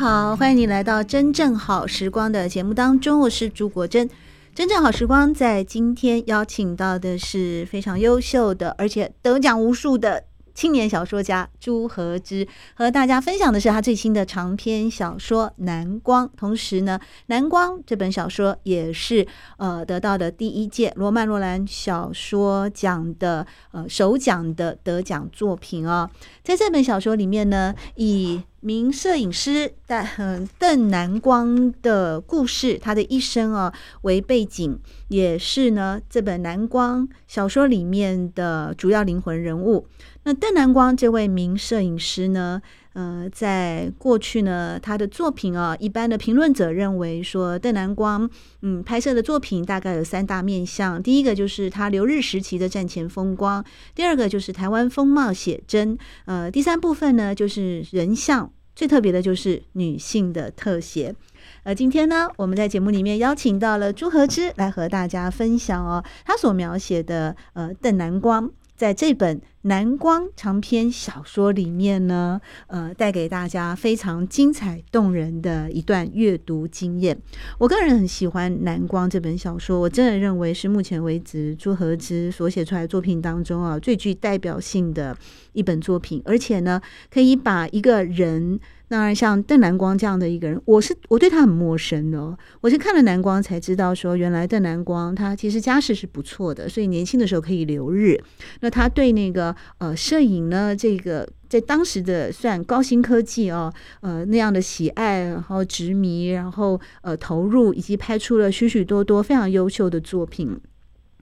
[0.00, 4.08] 好，欢迎你来到《真正好时光》的节目当中，我是朱国珍。
[4.54, 10.24] 《真正好时光》在今天邀请到的是非常优秀的，而且得奖无数的。
[10.52, 26.10] 青年小说家朱和之和大家分享的是他最新的长篇小说《南光》，同时呢，《南光》这本小说也是呃得到的第一届罗曼·罗兰小说奖的呃首奖的得奖作品、哦。
[26.50, 39.86] 在这本小说里面呢，以名摄影师但邓南光的故事，他的一生啊为背景，也是呢这本《南光》小说里面的主要灵魂人物。
[40.24, 42.60] 那邓南光这位名摄影师呢，
[42.92, 48.28] 呃，在过去呢，他的作品啊，一般的评论者认为说，邓南光
[48.62, 51.00] 嗯拍摄的作品大概有三大面向。
[51.00, 61.14] 第一个就是他留日时期的战前风光，第二个就是台湾风貌写真，呃，第三部分呢就是人像，最特别的就是女性的特写。
[61.62, 68.50] 呃，今天呢，我们在节目里面邀请到了朱和之来和大家分享哦，他所描写的呃邓南光。
[68.80, 77.20] 在这本《南光》长篇小说里面呢，呃，带给大家非常精彩动人的一段阅读经验。
[77.58, 85.14] 我个人很喜欢《南光》这本小说，我真的认为是目前为止朱荷之所写出来作品当中啊，最具代表性的
[85.52, 86.80] 一本作品，而且呢，
[87.12, 88.58] 可以把一个人。
[88.90, 92.36] 当然，像邓南光这样的一个人，我是我对他很陌生的。
[92.60, 98.20] 我是看了《南光》才知道，说原来邓南光他其实家世是不错的，所以年轻的时候可以留日。
[98.62, 110.60] 那他对那个呃摄影呢，这个在当时的算高新科技哦，呃那样的喜爱，然后执迷，然后呃投入，以及拍出了许许多多非常优秀的作品。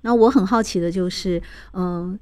[0.02, 1.42] 那我很好奇的就是，
[1.74, 2.18] 嗯、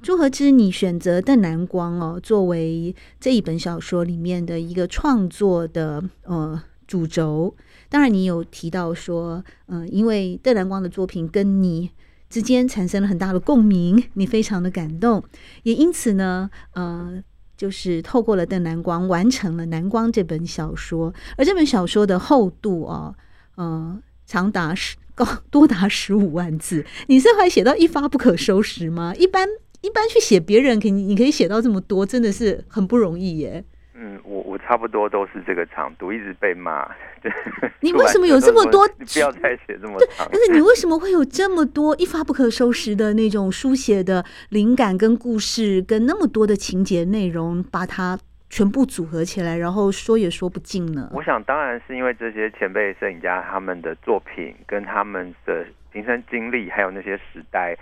[0.00, 7.54] 朱和之，你选择邓南光哦，作为这一本小说里面的一个创作的呃主轴。
[7.88, 11.90] 当然，你有提到说，嗯、呃，因为邓南光的作品跟你
[12.30, 15.22] 之间产生了很大的共鸣，你非常的感动，
[15.64, 17.20] 也因此呢，呃，
[17.56, 21.12] 就是透过了邓南光完成了《南光》这本小说。
[21.36, 23.16] 而这本小说的厚度哦，
[23.56, 29.12] 呃，长达十高多达十五万字，你是会写到一发不可收拾吗？
[29.16, 29.48] 一般。
[29.80, 33.64] 一般去写别人，可以你可以写到这么多，真的是很不容易耶。
[34.00, 36.88] 嗯，我我差不多都是这个长度，一直被骂。
[37.80, 38.86] 你为什么有这么多？
[38.98, 40.28] 你不要再写这么长。
[40.30, 48.16] 但是你为什么会有这么多一发不可收拾的那种书写的灵感跟故事，跟那么多的情节内容，把它
[48.48, 51.10] 全部组合起来，然后说也说不尽呢？
[51.12, 57.76] 我想，当然是因为这些前辈摄影家他们的作品，跟他们的亲身经历，还有那些时代。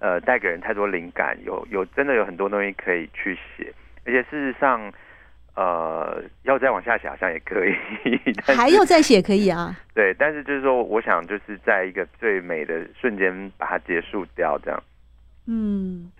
[0.00, 3.72] 呃，带给人太多灵感，有有真的有很多东西可以去写，
[4.04, 4.90] 而且事实上，
[5.54, 7.74] 呃，要再往下写好像也可以，
[8.56, 9.76] 还要再写可以啊。
[9.94, 14.82] 对，但是就是说，我想就是在一个最美的瞬间把它结束掉，这样。
[15.46, 16.10] 嗯，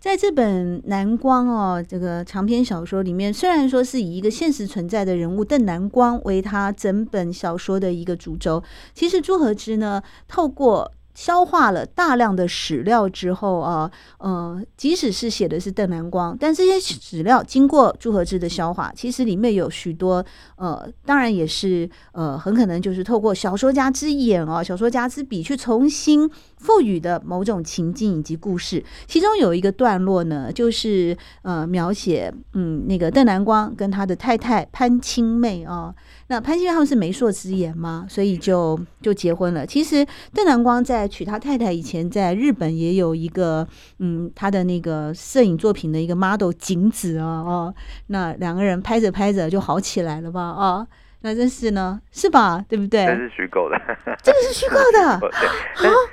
[0.00, 8.64] 在这本《南光》哦，这个长篇小说里面，虽然说是以一个现实存在的人物邓南光为他整本小说的一个主轴，
[8.94, 20.24] 其实朱和之呢，透过消化了大量的史料之后啊，呃，即使是写的是邓南光，但这些史料经过朱和之的消化，其实里面有许多
[20.54, 28.84] 呃，当然也是呃，很可能就是透过小说家之眼哦，小说家之笔去重新赋予的某种情境以及故事。
[29.08, 35.92] 其中有一个段落呢，就是呃，描写嗯，那个邓南光跟他的太太潘青妹啊。
[36.30, 39.66] 那潘金他们是媒妁之言嘛，所以就就结婚了。
[39.66, 43.66] 其实邓南光在娶他太太以前，在日本也有一个
[43.98, 47.74] 嗯，他的那个摄影作品的一个 model 景子啊哦，
[48.08, 50.88] 那两个人拍着拍着就好起来了吧啊、哦？
[51.22, 52.64] 那真是呢，是吧？
[52.68, 53.04] 对不对？
[53.06, 53.76] 这是虚构的，
[54.22, 55.18] 这个是虚构的 啊！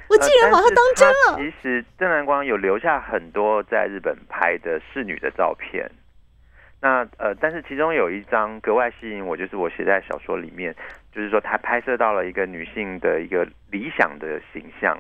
[0.09, 1.38] 我竟然把它当真了。
[1.38, 5.91] 其实邓南光有留下很多在日本拍的侍女的照片。
[6.85, 10.71] 那呃，但是其中有一张格外吸引我，就是我写在小说里面，
[11.11, 14.95] 就是说他拍摄到了一个女性的一个理想的形象。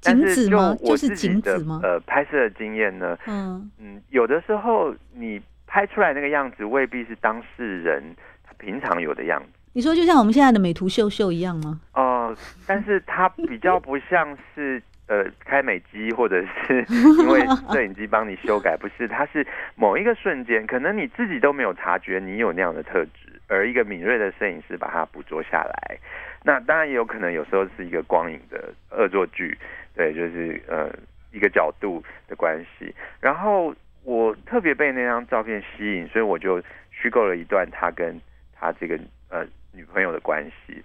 [0.00, 8.00] 但是就我自己的呃拍摄的经验呢，嗯嗯，有的时候你拍出来那个样子未必是当事人
[8.44, 9.48] 他平常有的样子。
[9.72, 11.80] 你说就像我们现在的美图秀秀一样吗？
[11.94, 16.84] 哦、呃，但是它比较不像是呃开美机或者是
[17.18, 17.40] 因为
[17.72, 25.98] 摄影机帮你修改，不是，它是某一个瞬间，可能你自己都没有察觉你有那样的特质，而一个敏锐的摄影师把它捕捉下来。
[26.42, 29.56] 那当然也有可能有时候是一个光影的恶作剧。
[29.96, 30.90] 对，就是呃
[31.30, 32.92] 一个角度的关系。
[33.20, 33.72] 然后
[34.02, 36.60] 我特别被那张照片吸引，所以我就
[36.90, 38.20] 虚构了一段他跟
[38.52, 38.98] 他这个
[39.30, 40.82] 呃女朋友的关系。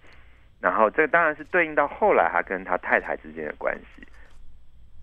[0.62, 4.06] 然后这个当然是对应到后来他跟他太太之间的关系。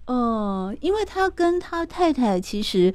[0.07, 2.93] 哦、呃，因为他跟他太太其实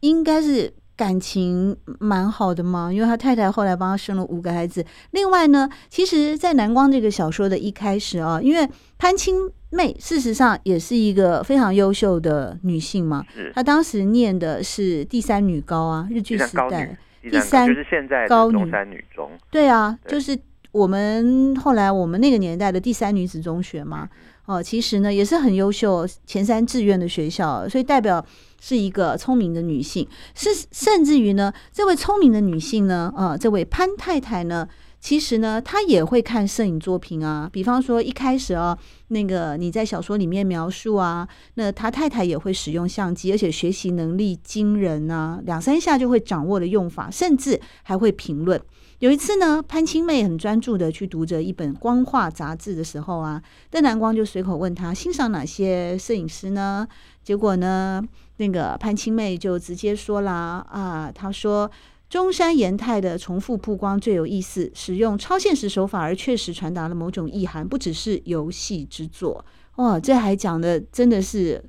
[0.00, 4.84] 应该是感情蛮好的嘛，因为他太太后来帮他生了五个孩子。
[5.12, 8.68] 另外呢，其实，在南光这个小说的一开始啊，因为
[8.98, 20.38] 潘青妹事实上也是一个非常优秀的女性嘛，她当时念的是第三女高啊，日剧时代第三就是现在高女中山女中，对啊，就是
[20.72, 24.08] 我们后来我们那个年代的第三女子中学嘛，
[24.46, 28.24] 哦，其实呢也是很优秀，前三志愿的学校，所以代表
[28.60, 34.68] 是一个聪明的女性，是甚至于呢，这位聪明的女性呢，呃，这位潘太太呢。
[35.00, 37.50] 其实呢，她也会看摄影作品啊。
[37.52, 38.78] 比方说，一开始啊，
[39.08, 48.60] 那个你在小说里面描述啊，那他太太也会使用相机，而且学习能力惊人啊，两三下就会掌握的用法，甚至还会评论。
[49.02, 56.86] 有一次呢，潘青妹很专注的去读着一本光画杂志的时候啊，邓南光就随口问他欣赏哪些摄影师呢？
[57.24, 58.00] 结果呢，
[58.36, 61.68] 那个潘青妹就直接说啦啊，他说。
[62.08, 69.42] 中山颜太的重复曝光最有意思，使用超现实手法而确实传达了某种意涵，不只是游戏之作。
[69.76, 71.64] 哇，这还讲的真的是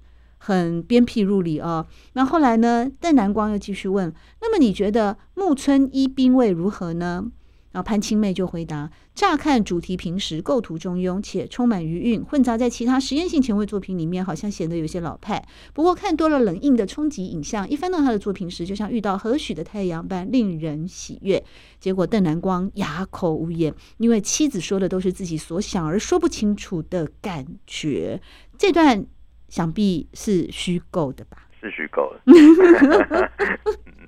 [0.45, 1.87] 很鞭辟入里啊！
[2.11, 2.91] 那后来呢？
[2.99, 7.31] 邓南光又继续问：那么你觉得木村一兵卫如何呢？
[7.71, 15.47] 然后潘青妹就回答：乍看主题平实，构图中庸，且充满余韵，混杂在其他实验性前卫作品里面，好像显得有些老派。
[15.73, 21.41] 不过看多了冷硬的冲击影像，一翻到他的作品时，就像遇到何许的太阳般令人喜悦。
[21.79, 28.21] 结果邓南光哑口无言，因为妻子说的都是自己所想而说不清楚的感觉。
[28.57, 29.05] 这段
[29.53, 31.37] 想必是虚构的吧？
[31.61, 32.19] 是虚构的。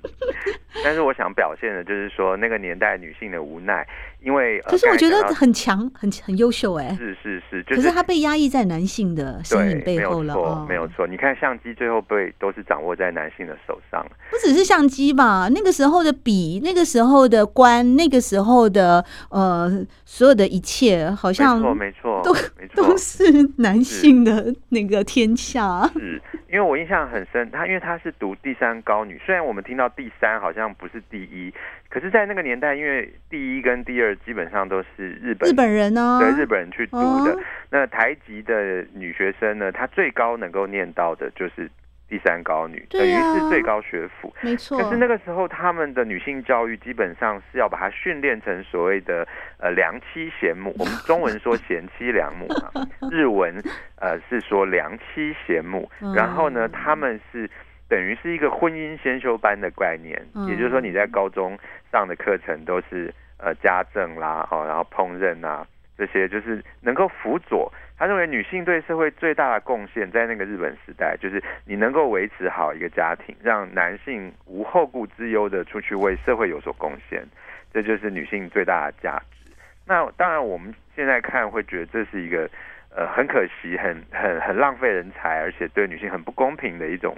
[0.82, 3.86] 但是我想表现的就是说，那个年代女性的无奈，
[4.26, 11.06] 因为可是我觉得很强，很很优秀哎，是是是，就是、可是他被压抑在男性的身影背后了，没有错，没有错。
[11.06, 15.48] 你看相机最后被都是掌握在男性的手上，不只是相机吧？
[15.54, 22.34] 那个时候的笔，那个时候的官，那个时候的呃，所有的一切，好像没错没错，都
[22.82, 23.24] 都是
[23.58, 25.88] 男性的那个天下。
[25.94, 26.20] 是。
[26.48, 31.52] 因为我印象很深，他因为他是读第三高女，虽然我们听到第三好像不是第一，
[31.90, 37.32] 可是，在那个年代，因为第一跟第二基本上都是日本日本人呢、哦，对日本人去读的。
[37.32, 41.70] 哦、那台籍的女学生呢，她最高能够念到的就是。
[42.08, 44.78] 第三高女等于是最高学府，没错。
[44.78, 49.26] 可是那个时候，他们的女性教育基本上是要把她训练成所谓的
[49.58, 50.72] 呃良妻贤母。
[50.78, 52.70] 我们中文说贤妻良母啊，
[53.10, 53.60] 日文
[53.96, 55.90] 呃是说良妻贤母。
[56.14, 57.50] 然后呢，他们是
[57.88, 61.58] 等于是一个婚姻先修班的概念，也就是说你在高中
[61.90, 65.66] 上的课程都是呃家政啦，哦，然后烹饪啊
[65.96, 67.72] 这些，就是能够辅佐。
[67.98, 77.26] 他认为女性对社会最大的贡献，在那个日本时代，就是你能够维持好一个家庭，让男性无后顾之忧的出去为社会有所贡献，
[77.72, 79.50] 这就是女性最大的价值。
[79.86, 82.50] 那当然，我们现在看会觉得这是一个
[82.94, 87.16] 呃很可惜、很很很浪费人才，而且对女性很不公平的一种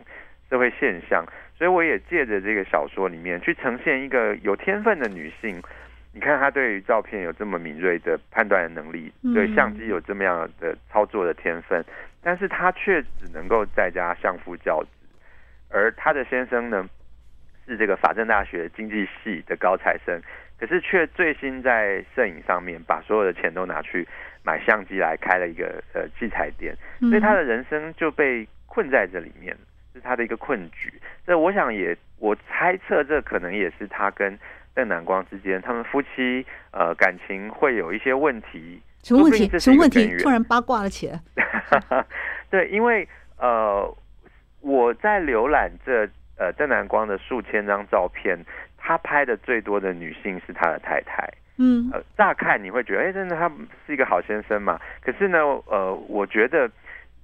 [0.49, 1.27] 社会现象。
[1.57, 5.61] 所以，我也借着这个小说里面去呈现一个有天分的女性。
[6.12, 11.85] 你看他对于照片有这么敏锐的判断的能力，对相机有这么样的操作的天分，
[12.23, 14.88] 但是他却只能够在家相夫教子，
[15.71, 16.88] 而他的先生呢，
[17.67, 20.21] 是这个法政大学经济系的高材生，
[20.59, 24.09] 可是却醉心在摄影上面，把所有的钱都拿去
[24.43, 29.57] 买相机来开了一个呃器材店，所以他的人生就被困在这里面，
[29.93, 30.93] 是他的一个困局。
[31.27, 34.37] 这我想也，我猜测这可能也是他跟。
[34.79, 38.81] 邓南光之间，他们夫妻呃感情会有一些问题。
[39.03, 39.59] 什么问题？
[39.59, 40.17] 什么问题？
[40.19, 41.21] 突然八卦了起来。
[42.49, 43.09] 对，因为
[43.39, 43.93] 呃，
[44.61, 48.39] 我在浏览这呃邓南光的数千张照片，
[48.77, 51.29] 他拍的最多的女性是他的太太。
[51.57, 53.51] 嗯，呃，乍看你会觉得，哎，真的他
[53.85, 54.81] 是一个好先生嘛？
[55.01, 56.71] 可是呢，呃，我觉得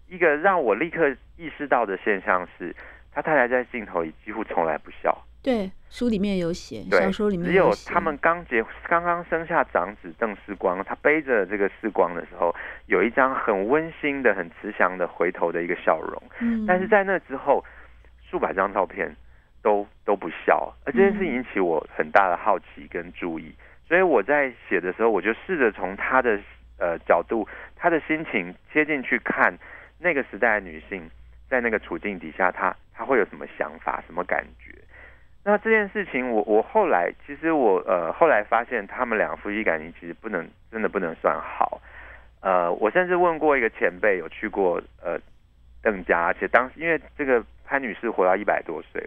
[0.09, 2.75] 一个让我立刻意识到的现象是，
[3.13, 5.17] 他太太在镜头里几乎从来不笑。
[5.45, 12.55] 对，书里面有写，对小说里面只有他们刚结刚刚生下长子邓世光，他背着这个世光的时候，
[12.87, 16.23] 有一张很温馨的、很慈祥的回头的一个笑容。
[16.41, 17.63] 嗯，但是在那之后，
[18.27, 19.15] 数百张照片
[19.61, 23.55] 都都不笑，而这件事引起我很大的好奇跟注意，
[23.87, 26.41] 所以我在写的时候，我就试着从他的
[26.79, 27.47] 呃角度、
[27.77, 29.55] 他的心情切进去看
[29.99, 31.11] 那个时代的女性
[31.51, 34.73] 在那个处境底下，她她会有什么想法、什么感觉。
[35.45, 41.81] 那这件事情我，我我后来其实我呃后来发现，他们两个夫妻感情其实不能真的不能算好。
[42.41, 45.19] 呃，我甚至问过一个前辈，有去过呃
[45.83, 49.07] 邓家，而且当时因为这个潘女士活到一百多岁。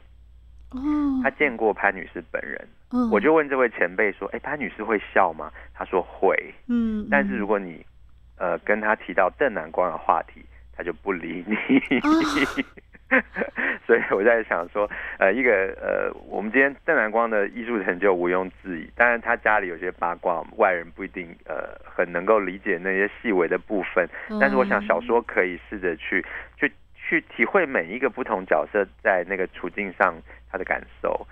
[0.72, 0.80] 哦，
[1.24, 6.36] 他见过潘女士本人，嗯，我就问这位前辈说：“哎，潘女士会笑吗？”他说会，
[6.68, 7.86] 嗯，但是如果你
[8.38, 11.56] 呃跟他提到邓南光的话题，他就不理你。
[12.00, 12.10] 哦、
[13.86, 24.08] 所以我在想说，呃，一个呃，我们今天邓南光的艺术成就毋庸置疑，当然他家里有些八卦，外人不一定呃很能够理解那些细微的部分，
[24.40, 26.26] 但是我想小说可以试着去
[26.58, 26.72] 去。
[27.10, 30.14] 去体会每一个不同角色在那个处境上
[30.52, 31.26] 他的感受。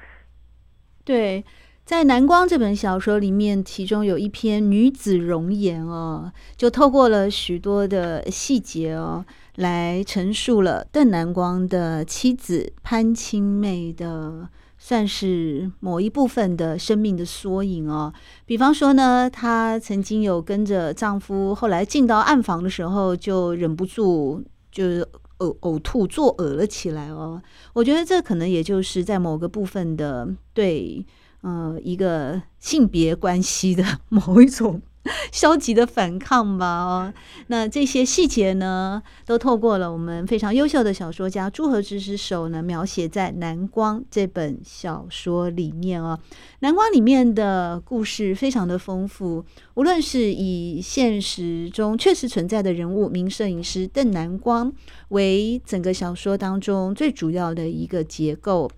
[1.04, 1.44] 对，
[1.84, 9.26] 在《南光》这本小说里面，其中有一篇女子容颜哦，就透过了许多的细节哦，
[9.56, 18.14] 来陈述了邓南光的妻子潘清妹的，算是某一部分的生命的缩影哦。
[18.46, 25.08] 比方说呢，她曾经有跟着丈夫，后来进到暗房的时候，就忍不住就是。
[25.40, 27.42] 呕呕吐，作呕了起来哦。
[27.74, 31.06] 我觉得这可能也就是在某个部分的对，
[31.42, 34.82] 呃，一个性别关系的 某一种。
[35.32, 37.14] 消极的反抗吧，哦，
[37.48, 46.20] 那这些细节呢，都透过了我们非常优秀的小说家朱和之之手呢，描写在《南光》这本小说里面哦。
[46.60, 49.46] 《南光》里面的故事非常的丰富，
[49.76, 54.74] 无论是以现实中确实存在的人物名摄影师邓南光
[55.10, 58.70] 为整个小说当中最主要的一个结构。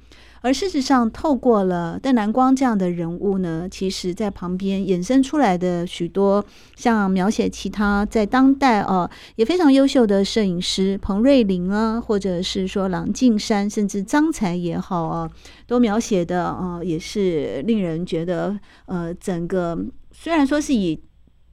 [0.41, 15.29] 而事实上，透过了邓南光这样的人物呢，其实在旁边衍生出来的许多像描写其他在当代哦也非常优秀的摄影师彭瑞麟啊，或者是说郎静山，甚至张才也好啊，
[15.65, 19.77] 都描写的啊也是令人觉得呃整个
[20.11, 20.99] 虽然说是以。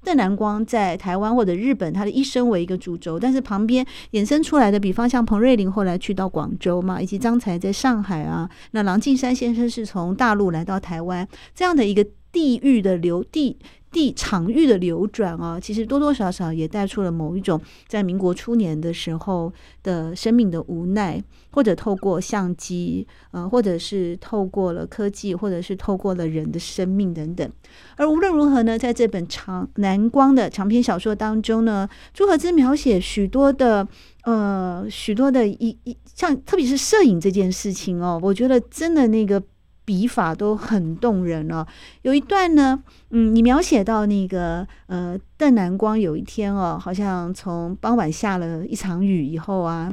[0.05, 13.59] 邓南光在台湾或者日本，他的一生为一个主轴，但是旁边衍生出来的，比方像彭瑞麟后来去到广州嘛，以及张才在上海啊，那郎静山先生是从大陆来到台湾，这样的一个地域的流地。
[13.95, 19.53] 地场域的流转啊，其实多多少少也带出了某一种在民国初年的时候
[19.85, 21.23] 的生命的无奈，
[21.53, 27.49] 或者透过相机，呃，或者是透过了科技，或者是透过了人的生命等等。
[27.97, 33.87] 而无论如何呢，在这本长南光的长篇小说当中呢，朱和之描写许多的
[34.25, 39.41] 呃许多的一一像，特别是摄影这件事情哦，我觉得真的那个。
[39.85, 41.67] 笔法都很动人哦。
[42.03, 49.93] 有一段呢，嗯，你描写到那个呃，邓南光有一天哦，好像从傍晚下了一场雨以后啊，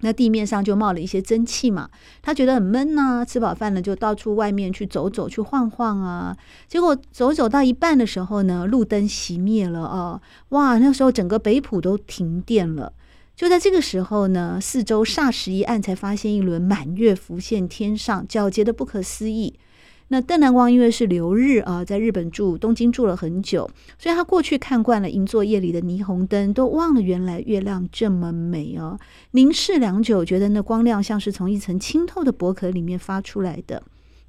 [0.00, 1.90] 那地面上就冒了一些蒸汽嘛，
[2.22, 6.36] 他觉得很闷呐、吃饱饭了就到处外面去走走，去晃晃啊。
[6.66, 10.20] 结果走走到一半的时候呢，路灯熄灭了哦，
[10.50, 12.92] 哇，那时候整个北埔都停电了。
[13.38, 19.54] 就在这个时候呢，四周霎时一暗，才发现一轮满月浮现天上，皎洁的不可思议。
[20.08, 28.98] 那邓南光因为是留日啊，在日本住东京住了很久，所以他过去看惯了银座夜里的霓虹灯，都忘了原来月亮这么美哦。
[29.30, 33.80] 凝视良久，觉得那光亮像是从一层清透的薄壳里面发出来的。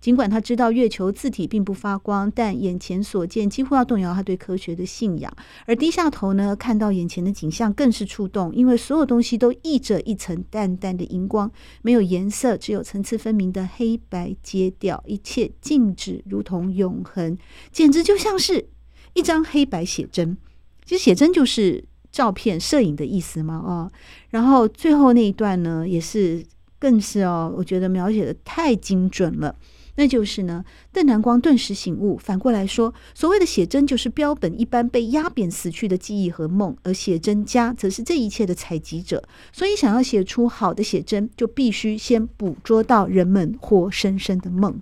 [0.01, 5.31] 尽管他知道月球自体并不发光，但眼前所见几乎要动摇他对科学的信仰。
[5.65, 11.51] 而低下头呢，看到眼前的景象更是触动，因为所有东西都溢着一层淡淡的荧光，
[11.81, 17.37] 没有颜色，只有层次分明的黑白阶调，一切静止，如同永恒，
[17.71, 18.69] 简直就像是
[19.13, 20.37] 一张黑白写真。
[20.85, 23.91] 其实写真就是照片、摄影的意思嘛，哦。
[24.29, 26.43] 然后最后那一段呢，也是
[26.79, 29.55] 更是哦，我觉得描写的太精准了。
[29.99, 30.63] 那就是呢，
[30.93, 32.17] 邓南光顿时醒悟。
[32.17, 39.21] 反过来说，所谓的写真就是标本一般被压扁死去的记忆和梦，而写真家则是这一切的采集者。
[39.51, 44.81] 所以，想要写出好的写真，就必须先捕捉到人们活生生的梦。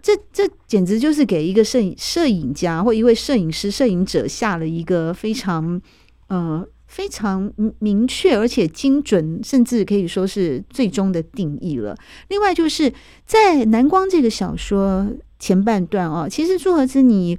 [0.00, 5.78] 这这简直就是给一个摄影摄影家或一位摄影师、摄影者下了一个非常
[6.28, 11.96] 呃非常明确而且精准，甚至可以说是最终的定义了。
[12.28, 12.92] 另外就是
[13.24, 15.08] 在南光这个小说
[15.38, 17.38] 前半段哦，其实朱和之你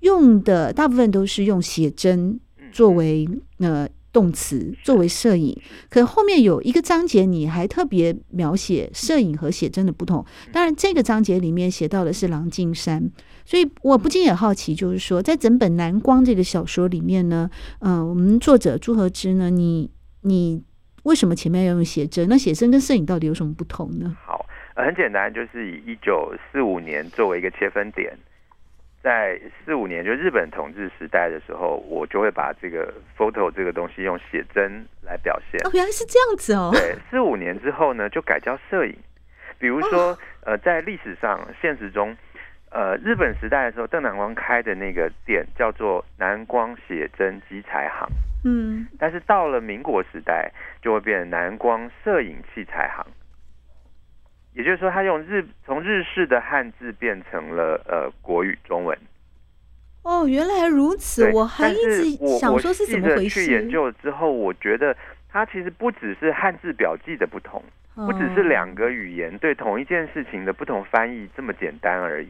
[0.00, 2.40] 用的大部分都是用写真
[2.72, 3.86] 作为呃。
[4.12, 5.56] 动词作为摄影，
[5.88, 10.26] 可后面有一个章节，你还特别描写摄影和写真的不同。
[10.52, 13.08] 当然，这个章节里面写到的是郎静山，
[13.50, 19.90] 所以我不禁也好奇，就是说，在整本《蓝光》这个小说里面呢，嗯、呃，我们作者朱和之呢，你
[20.20, 20.62] 你
[21.02, 22.28] 为什么前面要用写真？
[22.28, 24.16] 那写真跟摄影到底有什么不同呢？
[24.24, 28.16] 好，呃，很简单，就是以一九四五年作为一个切分点。
[29.02, 35.60] 在四五年，就日本统治时代的时候，我就会把这个 photo 这个东西用写真来表现。
[35.66, 36.70] 哦，原来是这样子哦。
[36.72, 38.96] 对，四五年之后呢，就改叫摄影。
[39.58, 40.18] 比如说，哦、
[40.52, 42.16] 呃，在历史上、现实中，
[42.70, 48.08] 呃，日本时代的时候，邓南光开的那个店叫做南光写真机材行。
[48.44, 48.86] 嗯。
[48.98, 50.50] 但是到了民国时代，
[50.80, 53.04] 就会变成南光摄影器材行。
[54.54, 58.98] 也就是说，他用日从日式的汉字变成了呃国语中文。
[60.02, 62.04] 哦，原来如此，我还一直
[62.38, 63.44] 想说是怎么回事。
[63.44, 64.96] 去研究之后，我觉得
[65.28, 67.62] 它其实不只是汉字表记的不同，
[67.94, 72.28] 不只是两个语言对同一件事情的不同翻译这么简单而已。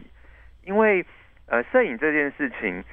[0.70, 1.04] 因为
[1.46, 2.84] 呃，摄影这件事情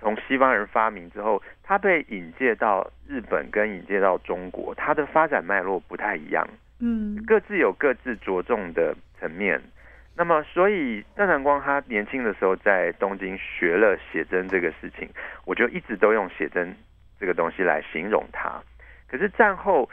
[0.00, 6.44] 从西方人发明之后，它被引介到日本跟引介到中国，它的发展脉络不太一样。
[6.80, 9.62] 嗯，各自有各自着重的层面。
[10.16, 15.08] 那么，所以邓南光他年轻的时候在东京学了写真这个事情，
[15.44, 16.74] 我就一直都用写真
[17.20, 18.60] 这个东西来形容他。
[19.06, 19.88] 可是战后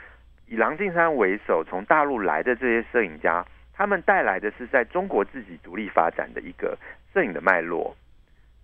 [0.48, 6.78] 以郎静山为首，从大陆来的这些摄影家，他们带来的是在中国自己独立发展的一个
[7.12, 7.96] 摄影的脉络。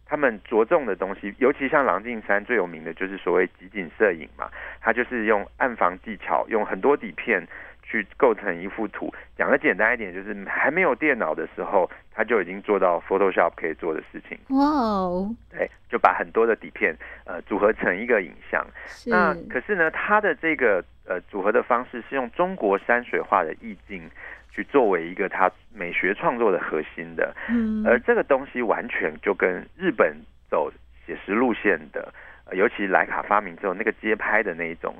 [0.07, 7.47] 他们着重的东西，尤其像郎静山最有名的就是所谓集锦摄影嘛，他就是用暗房技巧，用很多底片。
[7.90, 14.38] 去构成一幅图，讲的简单一点，就是还没有电脑的时候，他就已经做到 Photoshop 可以做的事情。
[14.51, 18.62] 哇哦，对，就把很多的底片呃组合成一个影像。
[19.07, 24.11] 那可是呢，他的这个呃组合的方式是用中国山水画的意境
[24.53, 27.35] 去作为一个他美学创作的核心的。
[27.48, 30.14] 嗯，而这个东西完全就跟日本
[30.51, 30.70] 走
[31.07, 32.12] 写实路线的，
[32.44, 34.94] 呃，尤其莱卡发明之后那个街拍的那一种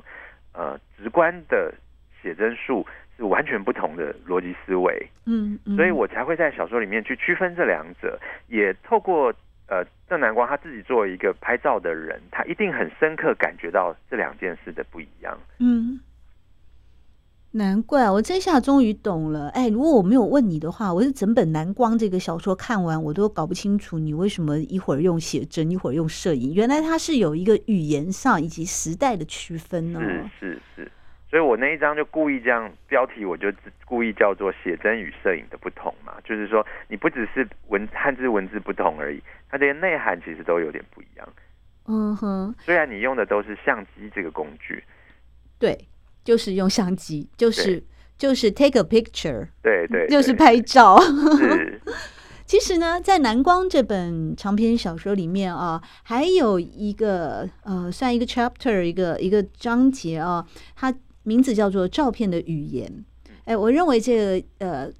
[0.55, 1.75] 呃直观的。
[2.23, 9.33] 写真术是完全不同的逻辑思维，嗯，嗯，所以我才会在小说里面去区分这两者，也透过
[9.69, 16.01] 呃邓南光他自己作为一个拍照的人，他一定很深刻感觉到这两件事的不一样，嗯，
[17.53, 30.93] 难怪我这下终于懂了，哎，如果我没有问你的话，我是整本南光这个小说看完，我都搞不清楚你为什么一会儿用写真，一会儿用摄影，原来它是有一个语言上以及时代的区分呢，是是是。
[31.31, 33.53] 所以我那一章就故意这样标题，我就
[33.85, 41.29] 故意叫做写真与摄影的不同嘛，就是说你不只是文汉字文字不同而已，它这些内涵其实都有点不一样。
[41.87, 44.83] 嗯哼，虽然你用的都是相机这个工具，
[45.59, 45.79] 对，
[46.25, 47.83] 就是用相机，就是
[48.17, 50.99] 就是 take a picture，对对，对，就是拍照。
[51.37, 51.79] 是，
[52.47, 60.95] 其实呢，在《蓝光》这本长篇小说里面啊，还有一个呃，算一个 chapter，一个一个章节啊，它。
[61.29, 63.05] 名字叫做照片的语言，
[63.45, 64.91] 哎，我认为这个呃，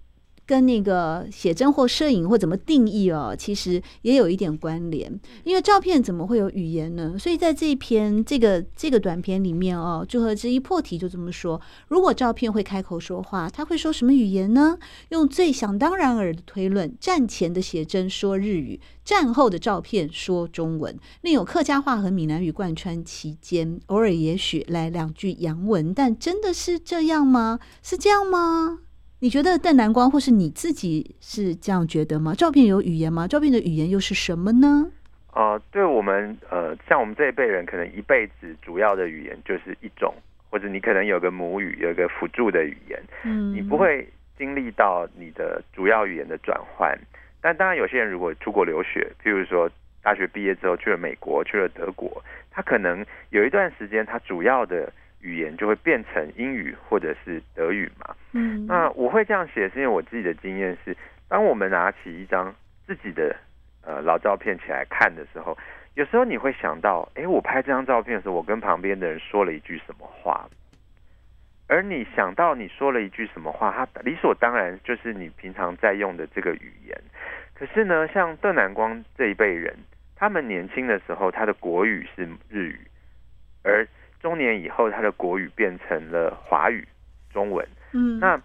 [0.49, 5.21] 跟那个写真或摄影或怎么定义哦，其实也有一点关联。
[5.45, 7.17] 因为照片怎么会有语言呢？
[7.19, 14.79] 所以在这一篇这个这个短篇里面哦，朱和之一破题就这么说：如果照片会开口说话，他会说什么语言呢？
[15.11, 18.81] 用最想当然耳的推论，战前的写真说日语。
[19.05, 27.59] 战后的照片说中文，另有客家话和闽南语贯穿其间，偶尔也许来两句洋文，但真的是这样吗？
[27.83, 28.81] 是这样吗？
[29.21, 32.35] 你觉得邓南光或是你自己是这样觉得吗？
[32.35, 33.27] 照片有语言吗？
[33.27, 34.93] 照片的语言又是什么呢？
[35.35, 40.15] 呃，对我们呃，像我们这一辈人，可能一辈子主要的语言就是一种，
[40.51, 46.97] 或者你可能有个母语，有个辅助的语言，嗯，你不会经历到你的主要语言的转换。
[47.41, 49.69] 但当然，有些人如果出国留学，譬如说
[50.01, 58.15] 大学毕业之后去了美国、去了德国，他可能有一段时间，他主要的语言就会变成英语或者是德语嘛。
[58.33, 60.97] 嗯，那我会这样写，是因为我自己的经验是，
[61.29, 62.55] 当我们拿起一张
[62.87, 63.35] 自己的
[63.83, 65.57] 呃老照片起来看的时候，
[65.95, 70.49] 有时候你会想到，哎，我拍这张照片的时候，我跟旁边的人说了一句什么话？
[71.71, 76.99] 而你想到你说了一句什么话，它理所当然就是你平常在用的这个语言。
[77.55, 79.77] 可是呢，像邓南光这一辈人，
[80.17, 82.81] 他们年轻的时候，他的国语是日语，
[83.63, 83.87] 而
[84.21, 86.87] 中年以后，他的国语变成了华语
[87.33, 87.67] 中文。
[87.93, 88.41] 嗯，那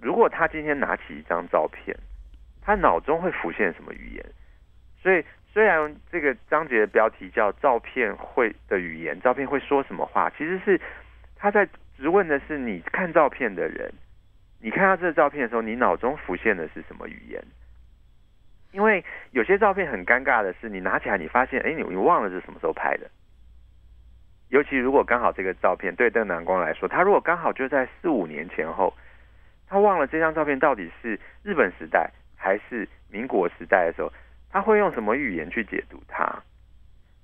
[0.00, 1.96] 如果他今天拿起一张照片，
[2.60, 4.24] 他脑中会浮现什么语言？
[5.00, 10.28] 所以虽然这个章节的标题叫“照片会的语言”，照片会说什么话？
[10.36, 10.80] 其实是
[11.36, 13.92] 他在质问的是你看照片的人，
[14.60, 17.42] 你看到这个照片的时候，你脑中浮现的是什么语言？
[18.72, 23.08] 因为有些照片很尴尬的是，你拿起来你发现，哎，你你忘了是什么时候拍的。
[24.50, 28.94] 尤其如果刚好这个照片对邓南光来说，他如果刚好就在四五年前后，
[29.66, 34.10] 他忘了这张照片到底是日本时代还是民国时代的时候，
[34.50, 36.42] 他会用什么语言去解读它？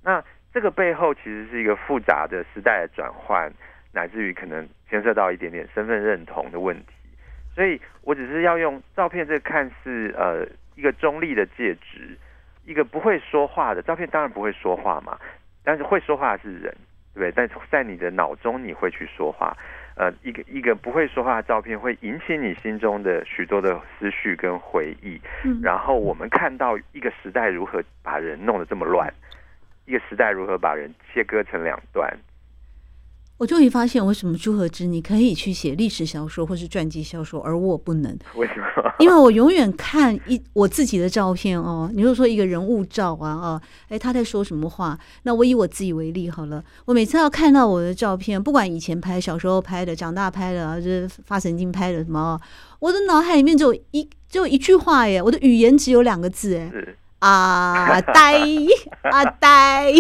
[0.03, 3.51] 那这个背后其实是一个复杂的时代的转换，
[3.93, 6.93] 乃至于可能牵涉到一点点身份认同的问题。
[7.55, 12.19] 所以我只是要用照片这个看似呃一个中立的介质，
[12.67, 15.19] 一个不会说话的照片，当然不会说话嘛，
[15.65, 16.77] 但是会说话的是人。
[17.15, 19.57] 对，但在你的脑中你会去说话，
[19.97, 29.13] 呃，一个一个不会说话的照片会引起你心中的许多的思绪跟回忆，嗯，然后我们看到一个时代如何把人弄得这么乱，
[29.87, 32.13] 一个时代如何把人切割成两段。
[33.45, 38.11] 我终于发现为什么朱和之你可以去写历史小说或是传记小说，而我不能。
[38.37, 38.65] 为什么？
[38.99, 41.91] 因为我永远看一我自己的照片哦。
[41.93, 44.99] 你就说一个人物照啊啊，哎，他在说什么话？
[45.25, 46.65] 那我以我自己为例好了。
[46.87, 52.41] 我每次要看到我的照片，不管以前拍、小时候拍的、长大拍的啊，就是发神经拍的什么，
[52.81, 56.73] 我的脑海里面只有一只有一句话耶，我的语言只有两个字哎。
[57.27, 58.39] 阿呆，
[59.11, 59.93] 阿呆，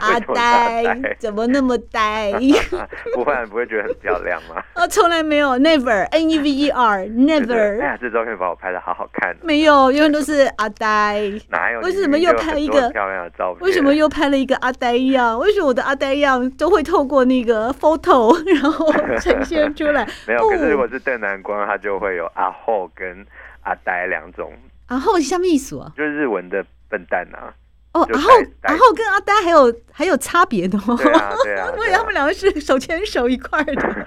[0.00, 2.30] 阿呆，怎么那么呆？
[3.14, 4.62] 不会，不会觉得很漂亮吗？
[4.74, 7.80] 啊， 从来没有，never，n e v e r，never。
[7.80, 9.34] 哎呀，这照片把我拍的好好看。
[9.42, 11.22] 没有，永远都是阿呆。
[11.48, 11.80] 哪有？
[11.80, 13.64] 为什么又拍一个漂亮的照片？
[13.64, 15.38] 为什么又拍了一个阿呆样？
[15.38, 20.06] 为什么我的阿呆样都会透过那个 photo 然后呈现出来？
[20.26, 23.24] 没有，可是如果是邓南光，他就会有阿后跟
[23.62, 24.52] 阿呆两种。
[24.88, 25.92] 然后是什么意思啊？
[25.96, 27.54] 就是日文的笨蛋呐、啊。
[27.94, 28.30] 哦，然后
[28.62, 30.96] 然后跟阿呆还有还有差别的哦。
[30.96, 31.68] 对啊，对啊。
[31.76, 33.72] 因为他们两个是手牵手一块的。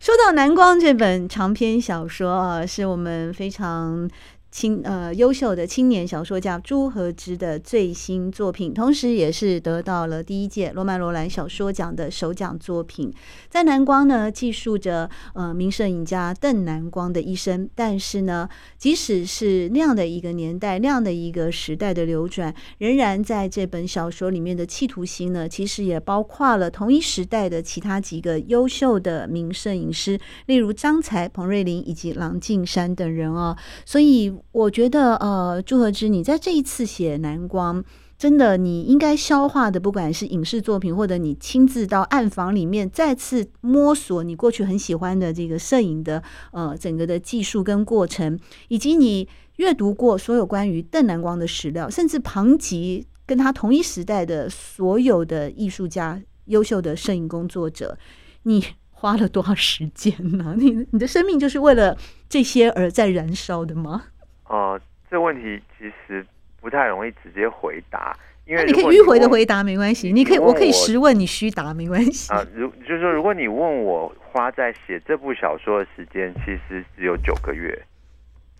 [0.00, 4.10] 说到南光这本长篇小说啊，是我们非常。
[4.52, 13.10] 青呃优秀的青年小说家朱和之的最新作品，同时也是得到了第一届罗曼罗兰小说奖的首奖作品。
[13.48, 34.34] 在南光呢，记述着呃名摄影家邓南光的一生，但是呢，即使是那样的一个年代，那样的一个时代的流转，仍然在这本小说里面的企图心呢，其实也包括了同一时代的其他几个优秀的名摄影师，例如张才、彭瑞麟以及郎静山等人哦，所以。
[34.50, 37.82] 我觉得，呃，朱和之，你在这一次写南光，
[38.18, 49.26] 真的，你应该消化的，不管是影视作品，或者你亲自到暗房里面再次摸索你过去很喜欢的这个摄影的，呃，整个的技术跟过程，以及你
[49.56, 57.96] 阅读过所有关于邓南光的史料，甚至旁及跟他同一时代的所有的艺术家、优秀的摄影工作者，
[58.42, 60.54] 你 花了多少时间呢？
[60.56, 64.04] 你你的生命就是为了这些而在燃烧的吗？
[64.52, 66.24] 哦、呃，这问题其实
[66.60, 72.46] 不太容易直接回答，因为你，你可以迂回的回答没关系，你可以我，我可以实问你虚答没关系啊。
[72.54, 77.82] 如就是说，如果你问我花在写这部小说的时间，其实只有九个月，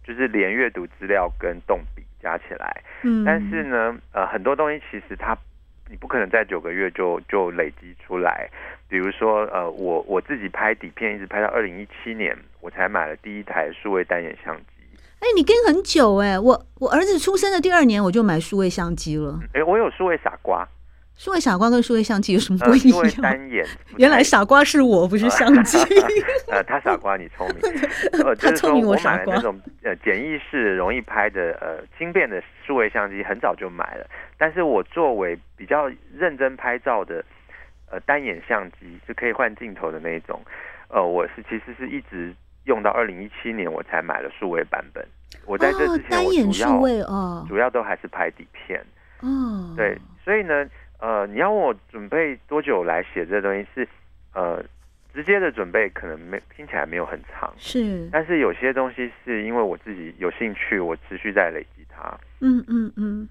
[0.03, 2.83] 就是连阅读资料跟动笔加起来。
[3.03, 5.37] 嗯，但是呢，呃，很多东西其实它
[5.91, 8.49] 你不可能在九个月就就累积出来。
[8.89, 14.65] 比如说，呃，我我自己拍底片，一直拍到二零一七年，我才买了第一台数位单眼相机。
[15.23, 19.39] 哎，你跟很久哎，我我儿子出生的第二年我就买数位相机了。
[19.55, 20.69] 哎，我有数位傻瓜，
[21.15, 22.99] 数位傻瓜跟数位相机有什么不一样？
[22.99, 23.65] 数位单眼，
[23.99, 25.79] 原来傻瓜是我，不是相机。
[26.51, 27.59] 呃，他傻瓜，你聪明。
[28.25, 29.27] 呃，他聪明，我傻瓜。
[29.27, 34.05] 我买了那种呃简易式、容易拍的呃轻便的数位相机，很早就买了。
[34.37, 37.25] 但是我作为比较认真拍照的
[37.89, 40.43] 呃单眼相机，就可以换镜头的那一种。
[40.89, 42.35] 呃，我是其实是一直。
[42.65, 45.07] 用到二零一七年，我才买了数位版本。
[45.47, 48.85] 我在这之前，我主要、哦、主要都还是拍底片。
[49.21, 50.69] 哦，对，所以呢，
[51.01, 53.89] 呃，你要问我准备多久来写这东西是，是
[54.35, 54.65] 呃，
[55.15, 62.19] 直接的准备可能没听起来没有很长，是，但是有些东西是因为我自己有兴趣，我持续在累积它。
[62.41, 63.29] 嗯嗯嗯。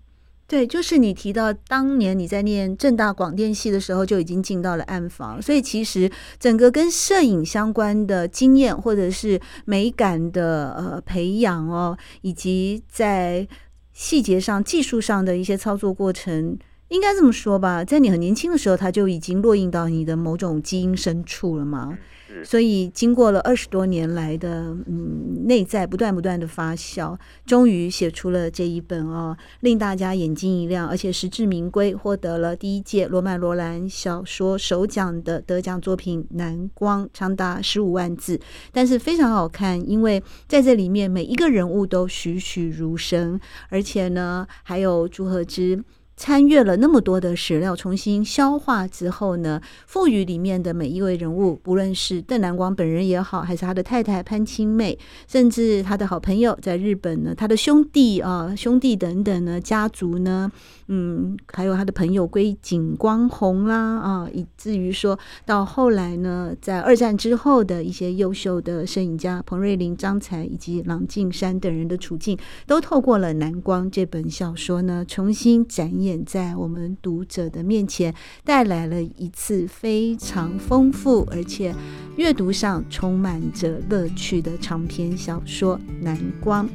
[0.51, 6.11] 对，就是你提到当年你在念正大广电系的时候就已经进到了暗房，所以其实
[6.41, 13.47] 整个跟摄影相关的经验或者是美感的呃培养哦，以及在
[13.93, 16.57] 细节上、技术上的一些操作过程，
[16.89, 21.97] 应该这么说吧，在你很年轻的时候，它就已经烙印到你的某种基因深处了嘛。
[22.43, 38.39] 所以，经过了二十多年来的嗯内在不断不断的发酵，终于写出了这一本哦，令大家眼睛一亮，而且实至名归，获得了第一届罗曼·罗兰小说首奖的得奖作品《南光》，长达十五万字，
[38.71, 43.39] 但是非常好看，因为在这里面每一个人物都栩栩如生，
[43.69, 45.83] 而且呢，还有朱赫之。
[46.15, 54.97] 参阅了那么多的史料，重新消化之后呢，赋予里面的每一位人物，不论是邓南光本人也好，还是他的太太潘清妹，
[55.27, 60.51] 甚至他的好朋友在日本呢，他的兄弟啊、兄弟等等呢，家族呢，
[60.93, 76.25] 嗯，还有他的朋友归景光红啦啊，以至于说到后来呢，在二战之后的一些优秀的摄影家彭瑞麟、张才以及郎静山等人的处境，都透过了《南光》这本小说呢，重新展演。
[76.25, 81.73] 在我们读者的面前，带来了一次非常丰富而且
[82.17, 86.67] 阅读上充满着乐趣的长篇小说《南光》。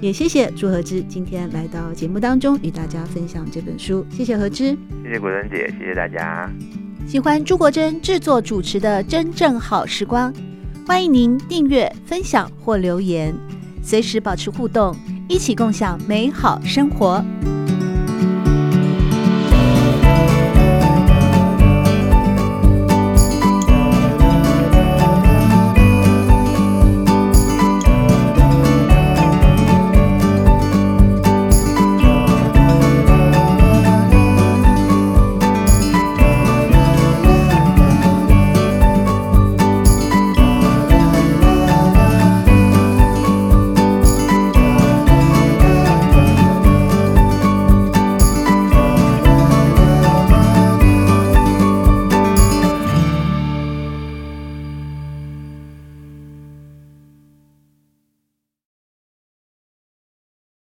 [0.00, 4.06] 也谢谢朱和之今天来到节目当中与大家分享这本书。
[4.10, 6.50] 谢谢和之，谢谢果珍姐，谢谢大家。
[7.06, 10.32] 喜欢朱国珍制作主持的《真正好时光》，
[10.86, 13.34] 欢迎您订阅、分享或留言，
[13.82, 14.94] 随时保持互动，
[15.28, 17.24] 一起共享美好生活。